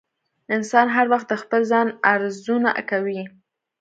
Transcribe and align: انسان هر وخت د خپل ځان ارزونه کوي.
انسان 0.55 0.87
هر 0.95 1.05
وخت 1.13 1.27
د 1.29 1.33
خپل 1.43 1.61
ځان 1.71 1.87
ارزونه 2.13 2.69
کوي. 2.89 3.21